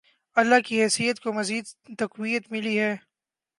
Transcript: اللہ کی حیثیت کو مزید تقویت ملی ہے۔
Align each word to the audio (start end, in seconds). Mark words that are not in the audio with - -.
اللہ 0.37 0.59
کی 0.65 0.81
حیثیت 0.83 1.19
کو 1.19 1.33
مزید 1.33 1.65
تقویت 1.97 2.51
ملی 2.51 2.79
ہے۔ 2.79 2.95